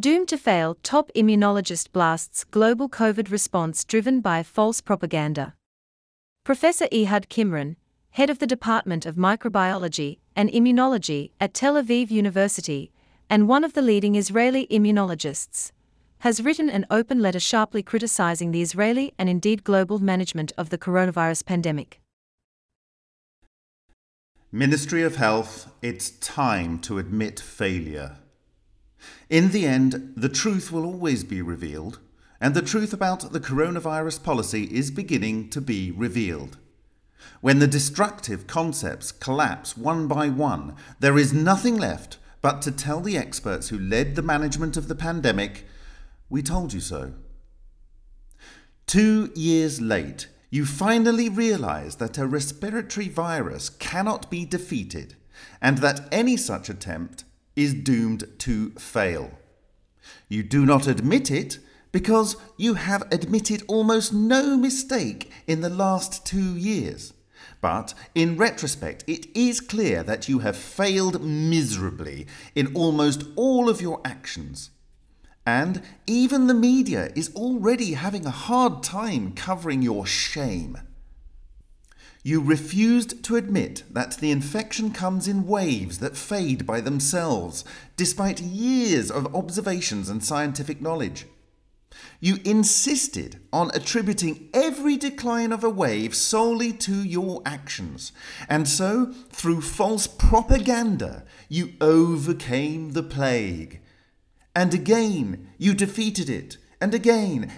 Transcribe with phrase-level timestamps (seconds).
[0.00, 5.54] Doomed to fail, top immunologist blasts global COVID response driven by false propaganda.
[6.44, 7.74] Professor Ehud Qimron,
[8.10, 12.92] head of the Department of Microbiology and Immunology at Tel Aviv University,
[13.28, 15.72] and one of the leading Israeli immunologists,
[16.20, 20.78] has written an open letter sharply criticizing the Israeli and indeed global management of the
[20.78, 22.00] coronavirus pandemic.
[24.52, 28.18] Ministry of Health, it's time to admit failure.
[29.28, 31.98] In the end, the truth will always be revealed,
[32.40, 36.56] and the truth about the coronavirus policy is beginning to be revealed.
[37.40, 43.00] When the destructive concepts collapse one by one, there is nothing left but to tell
[43.00, 45.64] the experts who led the management of the pandemic,
[46.28, 47.14] we told you so.
[48.86, 55.14] Two years late, you finally realize that a respiratory virus cannot be defeated
[55.60, 57.24] and that any such attempt
[57.58, 59.32] is doomed to fail.
[60.28, 61.58] You do not admit it
[61.90, 67.12] because you have admitted almost no mistake in the last two years.
[67.60, 73.80] But in retrospect, it is clear that you have failed miserably in almost all of
[73.80, 74.70] your actions.
[75.44, 80.78] And even the media is already having a hard time covering your shame.
[82.28, 87.64] You refused to admit that the infection comes in waves that fade by themselves,
[87.96, 91.24] despite years of observations and scientific knowledge.
[92.20, 98.12] You insisted on attributing every decline of a wave solely to your actions,
[98.46, 103.80] and so, through false propaganda, you overcame the plague.
[104.54, 107.50] And again, you defeated it, and again,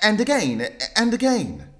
[0.00, 1.71] and again, and again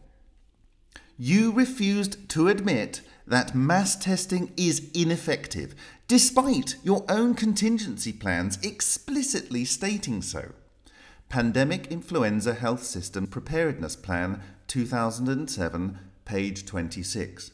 [1.25, 5.73] you refused to admit that mass testing is ineffective,
[6.09, 10.51] despite your own contingency plans explicitly stating so.
[11.29, 17.53] Pandemic Influenza Health System Preparedness Plan 2007, page 26.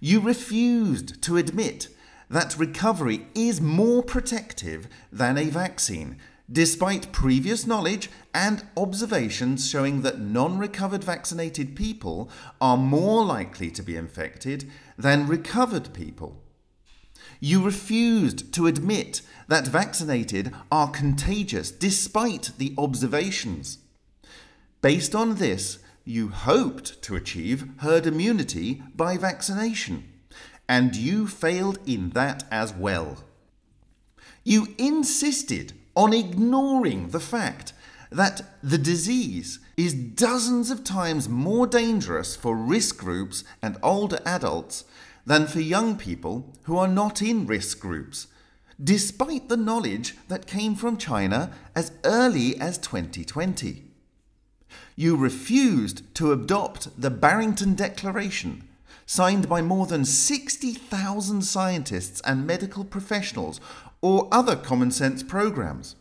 [0.00, 1.88] You refused to admit
[2.30, 6.16] that recovery is more protective than a vaccine,
[6.52, 12.30] despite previous knowledge and observations showing that non recovered vaccinated people
[12.60, 16.42] are more likely to be infected than recovered people.
[17.40, 23.78] You refused to admit that vaccinated are contagious despite the observations.
[24.80, 30.08] Based on this, you hoped to achieve herd immunity by vaccination,
[30.68, 33.24] and you failed in that as well.
[34.44, 37.72] You insisted on ignoring the fact
[38.10, 44.84] that the disease is dozens of times more dangerous for risk groups and older adults
[45.24, 48.26] than for young people who are not in risk groups,
[48.82, 53.84] despite the knowledge that came from China as early as 2020.
[54.96, 58.68] You refused to adopt the Barrington Declaration,
[59.06, 63.60] signed by more than 60,000 scientists and medical professionals
[64.02, 65.96] or other common sense programs.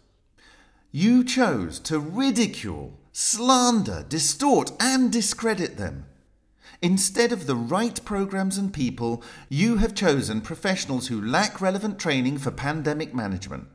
[0.91, 6.05] You chose to ridicule, slander, distort, and discredit them.
[6.81, 12.39] Instead of the right programs and people, you have chosen professionals who lack relevant training
[12.39, 13.67] for pandemic management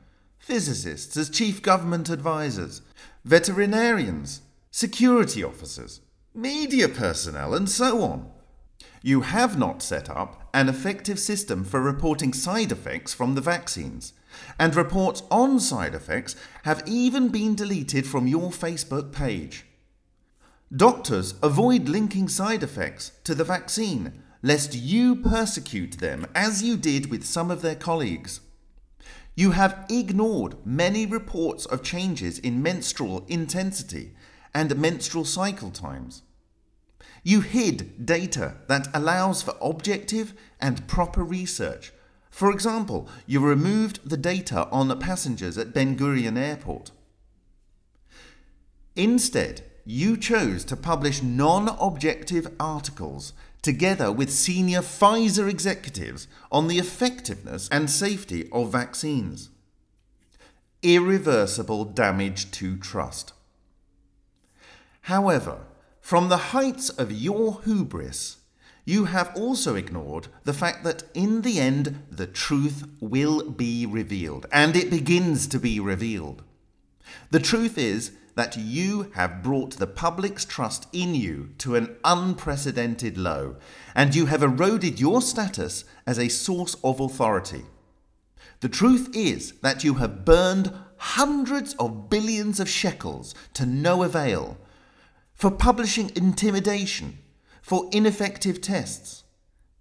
[0.46, 2.80] physicists as chief government advisors,
[3.24, 6.00] veterinarians, security officers,
[6.34, 8.30] media personnel, and so on.
[9.06, 14.14] You have not set up an effective system for reporting side effects from the vaccines,
[14.58, 16.34] and reports on side effects
[16.64, 19.64] have even been deleted from your Facebook page.
[20.74, 27.08] Doctors avoid linking side effects to the vaccine, lest you persecute them as you did
[27.08, 28.40] with some of their colleagues.
[29.36, 34.16] You have ignored many reports of changes in menstrual intensity
[34.52, 36.22] and menstrual cycle times.
[37.26, 41.92] You hid data that allows for objective and proper research.
[42.30, 46.92] For example, you removed the data on passengers at Ben Gurion Airport.
[48.94, 56.78] Instead, you chose to publish non objective articles together with senior Pfizer executives on the
[56.78, 59.50] effectiveness and safety of vaccines.
[60.80, 63.32] Irreversible damage to trust.
[65.00, 65.62] However,
[66.06, 68.36] from the heights of your hubris,
[68.84, 74.46] you have also ignored the fact that in the end the truth will be revealed,
[74.52, 76.44] and it begins to be revealed.
[77.32, 83.18] The truth is that you have brought the public's trust in you to an unprecedented
[83.18, 83.56] low,
[83.92, 87.64] and you have eroded your status as a source of authority.
[88.60, 94.56] The truth is that you have burned hundreds of billions of shekels to no avail,
[95.36, 97.18] for publishing intimidation,
[97.60, 99.24] for ineffective tests,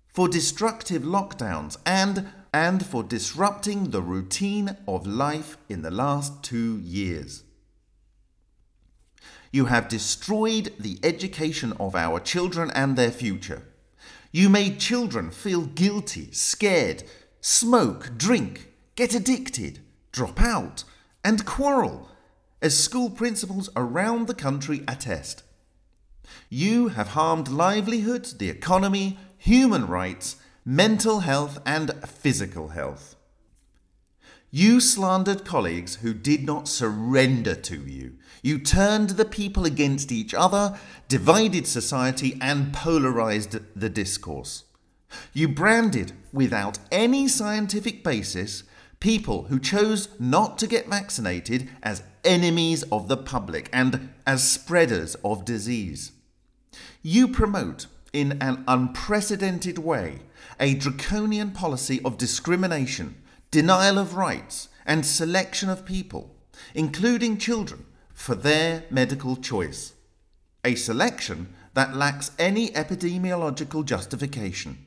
[0.07, 6.77] for destructive lockdowns, and, and for disrupting the routine of life in the last two
[6.79, 7.43] years.
[9.51, 13.63] You have destroyed the education of our children and their future.
[14.33, 17.03] You made children feel guilty, scared,
[17.39, 19.79] smoke, drink, get addicted,
[20.11, 20.83] drop out,
[21.23, 22.09] and quarrel,
[22.61, 25.43] as school principals around the country attest.
[26.49, 33.15] You have harmed livelihoods, the economy, human rights, mental health, and physical health.
[34.51, 38.13] You slandered colleagues who did not surrender to you.
[38.41, 40.79] You turned the people against each other,
[41.09, 44.63] divided society, and polarized the discourse.
[45.33, 48.63] You branded, without any scientific basis,
[49.05, 55.13] people who chose not to get vaccinated as enemies of the public and as spreaders
[55.23, 56.11] of disease.
[57.03, 60.21] You promote, in an unprecedented way,
[60.59, 63.13] a draconian policy of discrimination
[63.51, 66.35] denial of rights, and selection of people,
[66.73, 69.93] including children, for their medical choice.
[70.63, 74.84] A selection that lacks any epidemiological justification.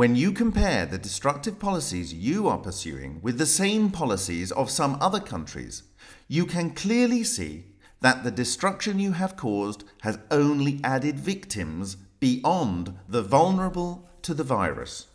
[0.00, 4.96] When you compare the destructive policies you are pursuing with the same policies of some
[4.98, 5.82] other countries,
[6.26, 7.66] you can clearly see
[8.00, 14.42] that the destruction you have caused has only added victims beyond the vulnerable to the
[14.42, 15.08] virus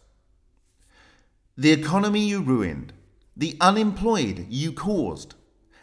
[1.57, 2.93] the economy you ruined,
[3.35, 5.33] the unemployed you caused,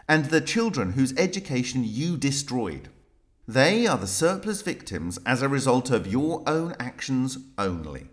[0.08, 2.88] and the children whose education you destroyed.
[3.48, 8.06] They are the surplus victims as a result of your own actions only.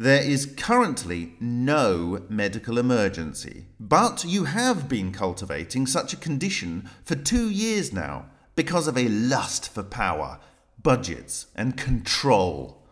[0.00, 7.16] There is currently no medical emergency, but you have been cultivating such a condition for
[7.16, 10.40] two years now because of a lust for power,
[10.82, 12.82] budgets, and control.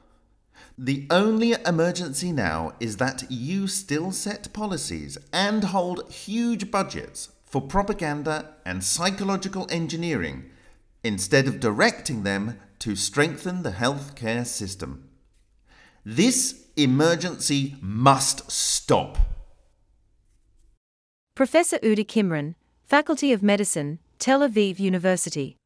[0.77, 7.63] The only emergency now is that you still set policies and hold huge budgets for
[7.63, 10.51] propaganda and psychological engineering
[11.03, 15.08] instead of directing them to strengthen the healthcare system.
[16.11, 19.19] This emergency must stop.
[21.35, 25.57] Professor Udi Qimron, Faculty of Medicine, Tel Aviv University.